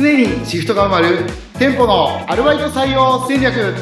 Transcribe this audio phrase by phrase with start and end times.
[0.00, 1.18] 常にシフトが埋まる
[1.58, 3.74] 店舗のアルバイト採用戦略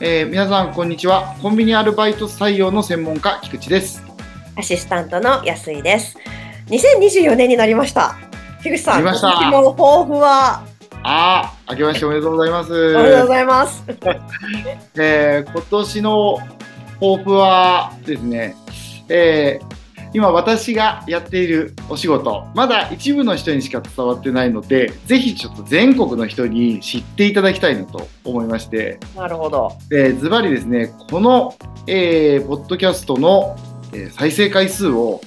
[0.00, 4.02] えー皆さんこんにちはコンビニアルバイト採用の専門家菊池です
[4.56, 6.16] アシスタントの安井です。
[6.68, 8.14] 2024年になりました。
[8.62, 10.64] 樋口さん、なりました今年の抱負は？
[11.02, 13.84] あー明けましておめでとうございます おめでとうございます。
[14.96, 16.38] えー今年の
[17.00, 18.54] 抱負はですね、
[19.08, 19.84] えー
[20.16, 29.72] 今私がやっているお仕事、まだ一部の人にしか伝わってないので、ぜひちょっと全国の人に知っていただきたいなと思いまして、なるほど。
[29.88, 31.56] でズバリですね、この、
[31.88, 33.56] えーポッドキャストの、
[33.92, 35.20] えー再生回数を、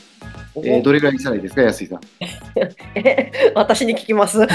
[0.64, 2.02] えーどれぐらいにしたらいいですか、安井さん？
[2.96, 4.40] え私に聞きます。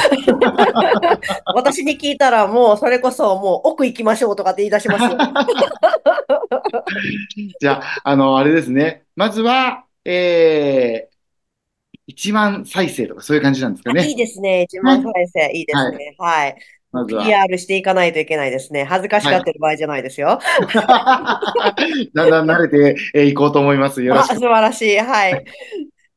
[1.55, 5.05] 私に聞いたらもうそれこそもう奥行きましょうとかって言い出します。
[7.61, 14.05] じゃあ、あの、あれですね、まずは、えー、1万再生とかそういう感じなんですかね。
[14.07, 14.67] いいですね。
[14.69, 15.51] 1万再生。
[15.57, 16.15] いいですね。
[16.19, 16.57] はい。
[16.91, 17.25] まずは。
[17.25, 18.85] PR していかないといけないですね。
[18.85, 20.41] 恥ずかしがってる場合じゃないですよ。
[22.15, 24.03] だんだん慣れてえーいこうと思います。
[24.03, 24.35] よろあしく。
[24.35, 24.99] 素晴らしい。
[24.99, 25.45] はい。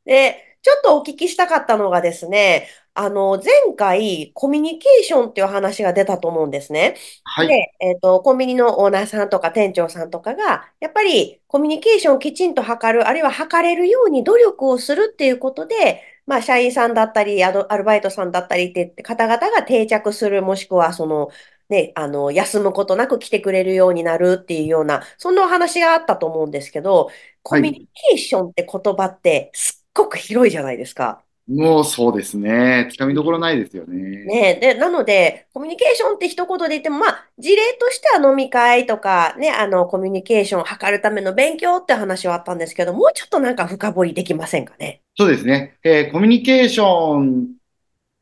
[0.05, 6.95] で、ちょっとお聞きしたかったのがですね、あの、前回、コミュニケーションっていう話が出たと思うんですね。
[7.25, 7.47] はい。
[7.47, 21.29] で、えっと、コンビニのオーナーさんとか店長さんとかが、やっぱりコミュニケーションをきちんと図る、あるいは図れるように努力をするっていうことで、まあ、社員さんだったり、アドアルバイトさんだったりって方々が定着する、もしくは、その、
[21.69, 27.09] ね、あの、休むことなく来てくれるようになるっていうような、そんなお話があったと思うんですけど、
[27.43, 31.23] コミュニケーションって言葉ってすっごく広いじゃないですか。
[31.47, 32.89] もうそうですね。
[32.91, 34.25] つかみどころないですよね。
[34.25, 45.01] ねで、なので、コミュニケーションって一言で言っても、まあ、事例としては飲み会とか、ね、あの、コミュニケーションを図るための勉強って話はあったんですけど、もうちょっとなんか深掘りできませんかね。
[45.15, 45.77] そうですね。
[45.83, 47.47] えーコミュニケーションっ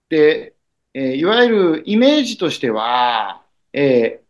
[0.10, 0.56] て、
[0.94, 4.22] えーいわゆるイメージとしては、え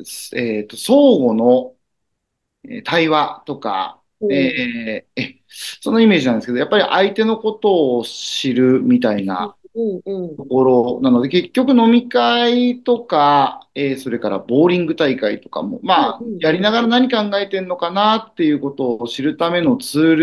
[0.00, 1.74] ーすえーと、相互の
[2.64, 9.56] えー対話とか、うんえーえそのイメージなんですけど、やっぱり相手のことを知るみたいな
[10.36, 20.16] ところなので、結局飲み会とか、えーそれからボーリング大会とかも、まあやりながら何考えてんのかなっていうことを知るためのツー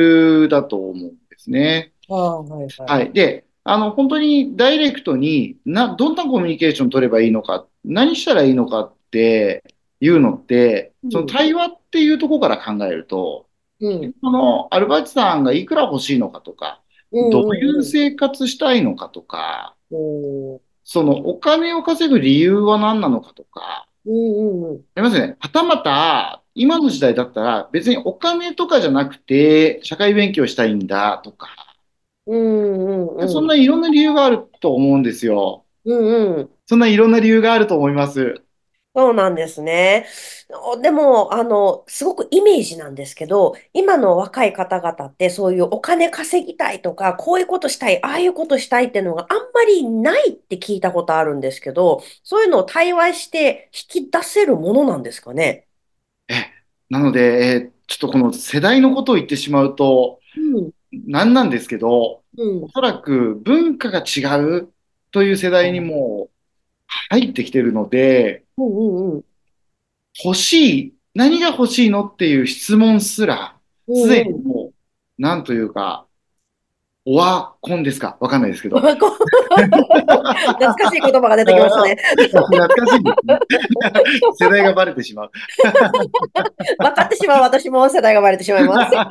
[0.43, 1.93] ルだと思うんですね。
[2.07, 3.03] はいはい。
[3.03, 3.13] はい。
[3.13, 9.63] で、あの、本当にダイレクトにな、どんなコミュニケーション取ればいいのか、何したらいいのかって
[9.99, 13.49] いうのってうん、その対話っていうところから考えると、
[13.87, 14.13] うん。
[14.21, 24.81] そのアルバイトさんがいくら欲しいのかとか、うんどういう生活したいのかとか、うんそのお金を稼ぐ理由は何なのかとか、うんうんうん。
[24.95, 25.37] ありますね。
[25.39, 31.47] はたまた、今の時代だったら別にお金とかじゃなくて社会勉強したいんだとか、
[32.27, 33.29] うんうんうん。
[33.29, 35.65] そんないろんな理由があると思うんですよ。
[35.85, 36.49] うんうん。
[36.65, 38.41] そんないろんな理由があると思います。
[38.95, 40.05] そうなんですね。
[40.71, 55.67] おでも、あの、すごくイメージなんですけど、今の若い方々ってそういうお金稼ぎたいとか、こういうことしたい、ああいうことしたいっていうのがあんまりないって聞いたことあるんですけど、そういうのを対話して引き出せるものなんですかね？
[56.89, 57.21] なので、
[57.55, 64.73] えーちょっとこの世代のことを言ってしまうとうん、なんなんですけど、うんお、そらく文化が違う
[65.11, 66.29] という世代にも
[67.09, 69.23] 入ってきてるので、うん、うん、うん。
[70.23, 72.05] 欲しい、何が欲しいの？
[72.05, 73.55] っていう質問すら、
[73.93, 74.71] すでにも
[75.17, 76.05] う、なんというか、
[77.05, 78.15] オワコンですか？
[78.21, 78.79] わかんないですけど。
[78.83, 79.09] 懐か
[80.89, 81.97] しい言葉が出てきましたね。
[82.29, 83.39] 懐かしいですね。
[84.39, 85.31] 世代がバレてしまう。
[86.79, 88.95] 分かってしまう私も世代がバレてしまいます。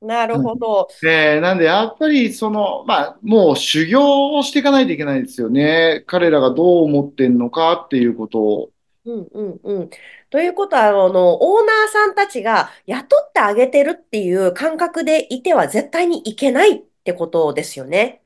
[0.00, 0.88] なるほど。
[1.04, 6.02] えーなんで、やっぱり、その、まあ、もう修行をしていかないといけないですよね。
[6.06, 8.72] 彼らがどう思ってんのかっていうことを。
[9.04, 9.90] うんうんうん。
[10.30, 18.22] ということは、あの、オーナーさんたちが雇ってあげてるっていう感覚でいては絶対にいけないってことですよね。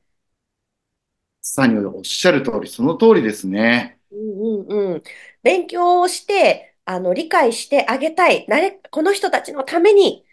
[1.41, 3.99] さにおっしゃる通り、その通りですね。
[4.11, 5.03] うんうんうん。
[5.41, 8.45] 勉強をして、あの、理解してあげたい。
[8.47, 10.25] なれ、この人たちのために、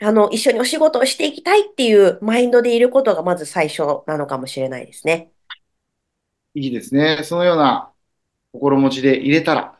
[0.00, 5.30] あの、一緒にお仕事をしていきたいっていうマインドでいることがまず最初なのかもしれないですね。
[6.54, 7.22] いいですね。
[7.24, 7.92] そのような
[8.52, 9.78] 心持ちで入れたら、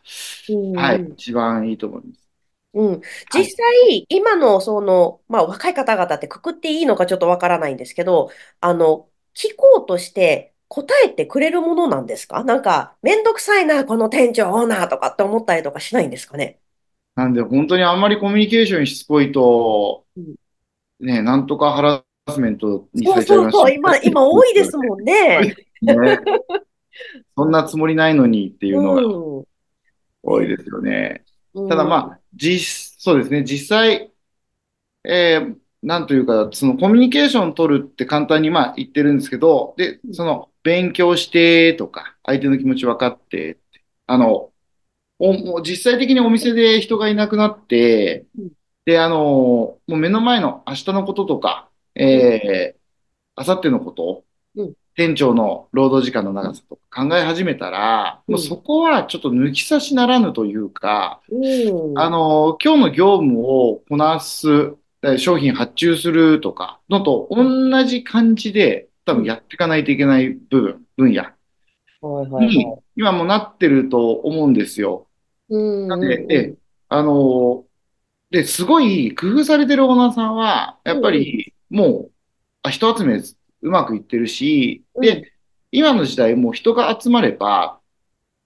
[0.48, 2.28] うんはい、一番いいと思います。
[2.74, 3.00] うん。
[3.32, 8.30] 実際、今のその、まあ若い方々ってくくっていいのかちょっとわからないんですけど、
[8.60, 12.42] あの、聞こうとして答えてくれるものなんですか？
[12.44, 16.60] なんか、めんどくさいな、この店長、オーナーとかって思ったりとかしないんですかね？
[17.14, 20.03] なんで本当にあんまりコミュニケーションしつこいと、うん
[21.04, 25.54] ね、なんとかハラスメントにさそうれちゃいますそうそう、今、今多いですもんね。
[25.82, 26.18] ね。
[27.36, 29.46] そんなつもりないのにっていうのがう
[30.22, 31.24] 多いですよね。
[31.60, 31.68] ん。
[31.68, 34.10] ただまあ、実、そうですね、実際、
[35.04, 43.58] えーなんというか、そのコミュニケーション取るって簡単にまあ言ってるんですけど、で、その勉強してとか、相手の気持ち分かって
[44.06, 44.50] あの、
[45.18, 48.52] お、もう実際的にお店で人がいなくなってうん、
[48.84, 54.24] で、あの、もう目の前の明日のこととか、えー、明後日のこと
[54.56, 61.98] うん、店長の労働時間の長さとか考え始めたら、うんもうそこはちょっと抜き差しならぬというか、うん。
[61.98, 71.18] あの、今日の業務をこなす、え商品発注するとかのと同じ感じで、多分やっていかないといけない部分、分野に
[72.00, 72.82] はい。
[72.96, 75.08] 今もなってると思うんですよ。
[75.48, 76.54] うんなんで、で、
[76.88, 77.64] あの、
[78.34, 82.12] で、すごい工夫されてるオーナーさんは、やっぱりもう、
[82.62, 83.18] あ人集め
[83.62, 85.04] うまくいってるし、うん。
[85.06, 85.32] で、
[85.70, 87.80] 今の時代もう人が集まれば、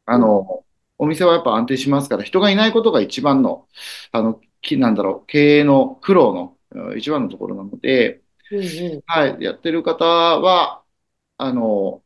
[0.06, 0.66] あの、
[0.98, 3.68] お店はやっぱ安定しますから、人がいないことが一番の、
[4.12, 8.58] あの、きなんだろう、経営の苦労のうん一番のところなので、うん
[8.94, 9.02] うん。
[9.06, 10.84] はい、やってる方は、
[11.38, 12.04] あの、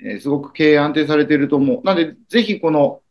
[0.00, 1.82] えーすごく経営安定されていると思う。
[1.84, 3.01] なんで、ぜひこの、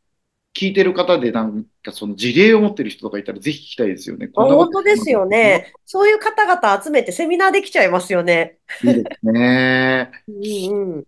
[0.53, 4.29] 聞いてる方でなんかその事例を持ってる人とかいたらぜひ聞きたいですよね。
[4.33, 5.73] 本当ですよね。
[5.85, 8.59] そういう方々集めてセミナーできちゃいますよね。
[8.83, 10.11] いいですね。
[10.27, 11.01] うんうん。
[11.01, 11.05] い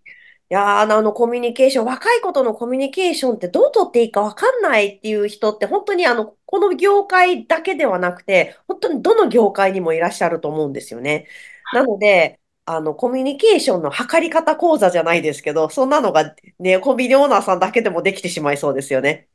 [0.49, 11.27] やー、あの、コミュニケーション、若い子とのコミュニケーションってどう取っていいかわかんないっていう人って本当にあの、この業界だけではなくて、本当にどの業界にもいらっしゃると思うんですよね。
[11.71, 19.29] なので、あの、コミュニケーションの測り方講座じゃないですけど、そんなのがね、コンビニオーナーさんだけでもできてしまいそうですよね。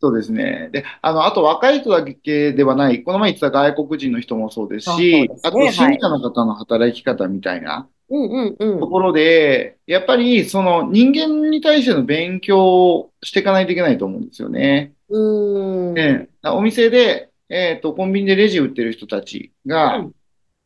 [0.00, 0.70] そうですね。
[0.72, 7.88] で、あの、あと若い人だけではない、この前言ってた外国人の人もそうですしで、すねあと信者の方の働き方みたいな。
[8.08, 14.94] ところで、やっぱりその人間に対しての勉強をしていかないといけないと思うんですよね。
[15.10, 15.98] うーん。
[15.98, 20.12] ええお店で、えっと、コンビニでレジ売ってる人たちが、うん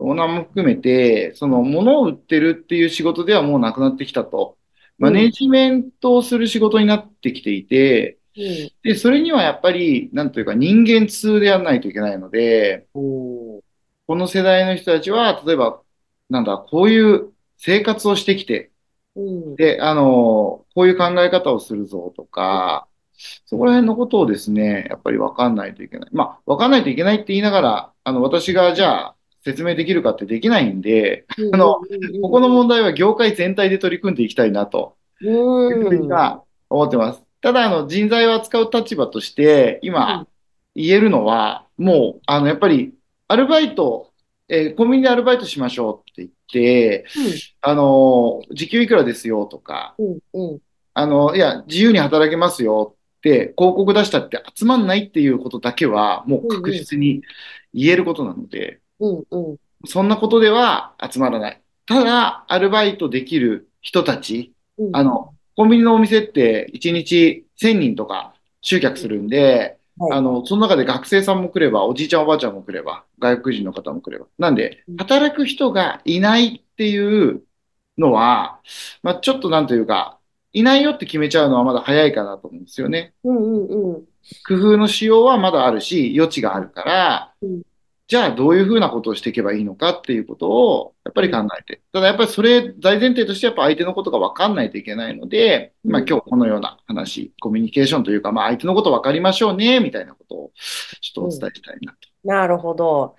[0.05, 4.57] オーナーも含めて、その物を売ってるっていう仕事ではもうなくなってきたと。
[4.99, 8.22] マネジメントをする仕事になってきていて、うん
[8.83, 13.63] で、それにはやっぱり、なんというか人間通でやらないといけないので、こ
[14.09, 15.81] の世代の人たちは、例えば、
[16.31, 18.71] なんだ、こういう生活をしてきて、
[19.15, 22.89] うんで、あの、こういう考え方をするぞとか、
[23.45, 26.11] そこら辺のことをですね、やっぱり分かんないといけない。
[26.13, 31.81] まあ、分かんないといけないって言いながら、あの、私がじゃあ説明できるかってできないんで、あの
[32.23, 37.23] ここの問題は業界全体で取り組んでいきたいなというふうには思ってます。
[37.43, 40.27] ただ、あの、人材を扱う立場として、今
[40.75, 42.95] 言えるのは、もう、あの、やっぱり、
[43.29, 44.13] アルバイト、
[44.49, 47.07] えーコンビニでアルバイトしましょうって言って、
[47.61, 50.59] あの、時給いくらですよとか、うんうん。
[50.95, 57.23] あの、いや、自由に働けますよって、広告出したって集まんないっていうことだけは、もう確実に
[57.75, 59.57] 言えることなので、うんうん。
[59.87, 61.63] そんなことでは集まらない。
[61.87, 64.97] ただ、アルバイトできる人たち、うん。
[64.97, 74.27] あの、コンビニのお店って1日1000人とか集客するんで、はいあの、その中で学生さんも来れば、おじいちゃんおばあちゃんも来れば、外国人の方も来れば。
[74.39, 77.43] なんでうん、働く人がいないっていう
[77.99, 78.61] のは、
[79.03, 80.19] まあ、ちょっとなんというか、
[80.55, 83.15] いないよって決めちゃうのはまだ早いかなと思うんですよね。
[83.25, 84.05] うんうんうん
[84.47, 87.63] 工夫のしようはまだあるし、余地があるからうん、
[88.09, 91.83] じゃあどういうふうなことをしていけばいいのかっていうことをやっぱり考えて。
[91.93, 100.53] ただやっぱりそれ大前提としてやっぱ相手のことが分かんないといけないので、まあうん今日このような話、コミュニケーションというか、まあ相手のこと分かりましょうね、みたいなことを
[101.01, 101.99] ちょっとお伝えしたいなと。
[102.25, 103.17] なるほど。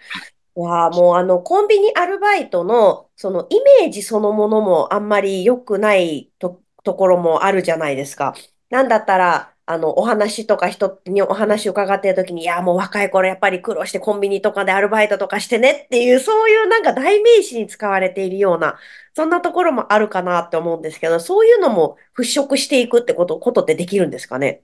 [0.55, 8.35] いやーもうあのコンビニアルバイトのそのイメージそのものもあんまり良くないと、ところもあるじゃないですか。
[8.69, 18.77] なんだったら、あの、お話とか人にお話伺ってる時に、いや、もう若い頃やっぱり苦労してコンビニとかでアルバイトとかしてねっていう、そういうなんか代名詞に使われているような、
[19.15, 24.63] そんなところもあるかなって思うんですけど、そういうのも払拭していくってこと、ことってできるんですかね？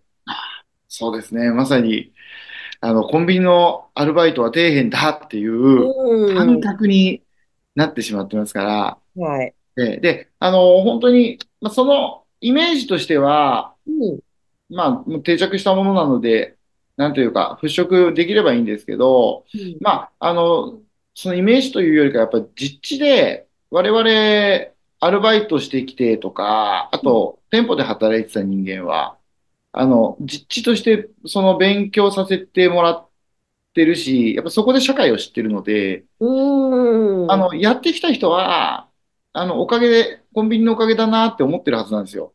[0.89, 1.51] そうですね。
[1.51, 2.11] まさに、
[2.81, 6.61] あの、コンビニのアルバイトは底辺だっていう感うん。
[6.61, 7.23] 覚に
[7.75, 8.63] なってしまってますか
[9.15, 9.53] ら、はい。
[9.75, 14.19] で、で、あの、本当に、まあ、そのイメージとしては、うん。
[14.69, 16.57] まあ、もう定着したものなので、
[16.97, 19.45] なんというか、払拭できればいいんですけど、
[19.79, 20.81] まあ、あの、
[21.15, 29.17] そのイメージというよりか、やっぱり実地で、我々、アルバイトしてきてとか、あと、店舗で働いてた人間は、
[29.71, 33.09] あの、実地としてその勉強させてもらっ
[33.73, 36.05] てるし、やっぱそこで社会を知ってるので。
[37.31, 38.89] あの、やってきた人は、
[39.33, 42.33] あの、おかげで、コンビニのおかげだなって思ってるはずなんですよ。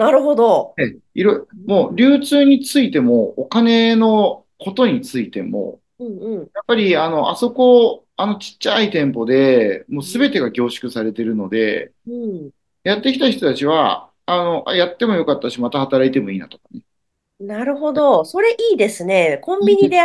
[0.00, 0.74] あ、なるほど。
[0.78, 6.38] ええいろ、もう流通についても、お金のことについても、うんうん。
[6.38, 12.50] やっぱり、あの、あそこ、あのちっちゃい店舗で、もうすべてが凝縮されてるので、うん。
[12.84, 16.82] やってきた人たちは、あの、あやってもよかったし、また働いてもいいなとかね。
[17.40, 18.24] なるほど。
[18.24, 19.38] それいいですね。
[19.42, 19.98] コンビニで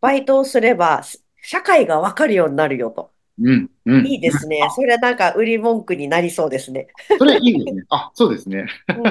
[0.00, 3.10] バイトをすれば、す社会がわかるようになるよと。
[3.38, 4.06] うん、うん。
[4.06, 4.66] いいですね。
[4.74, 6.88] それなんか売り文句になりそうですね。
[7.18, 7.84] それいいですね。
[7.90, 8.66] あ、そうですね。
[8.88, 9.04] うん。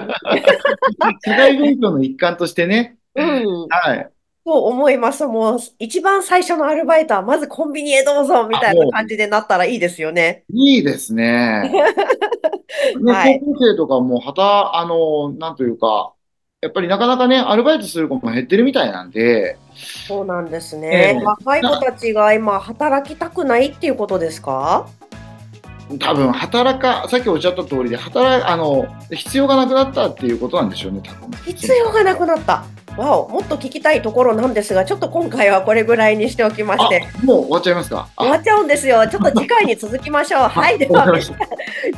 [1.24, 2.98] 社会勉強の一環としてね。
[3.15, 3.67] うん。
[3.70, 4.10] はい。
[4.48, 5.25] そう思います。
[5.25, 10.44] もう、一番最初のアルバイトは、まずコンビニへどうぞみたいな感じでなったらいいですよね。
[10.53, 11.72] いいですね。
[13.01, 16.13] ね、はい高校生とかも、はた、あの、なんというか、
[16.65, 19.55] やっぱりなかなかね、アルバイトする子も減ってるみたいなんで、
[20.07, 21.19] そうなんですえね。
[21.22, 21.24] え。
[21.24, 24.88] 若い子たちが今、働きたくないっていうことですか？
[26.00, 31.32] 多分、働か、さっきおっしゃった通りで、働、あの、必要がなくなったっていうことなんでしょうね、多分。
[31.46, 32.63] 必要がなくなった。
[32.98, 38.08] わお、もっと聞きたいところなんですが、ちょっと今回はこれぐらいにしておきまして、あ、もう終わっちゃいますか？
[38.15, 39.06] あ終わっちゃうんですよ。
[39.08, 40.42] ちょっと次回に続きましょう。
[40.50, 41.06] はい、では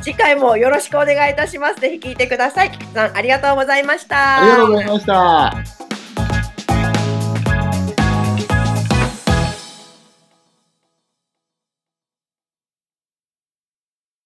[0.02, 1.76] 次回もよろしくお願いいたします。
[1.76, 2.72] ぜひ聞いてください。
[2.72, 4.42] 菊池さん、ありがとうございました。
[4.42, 5.77] ありがとうございました。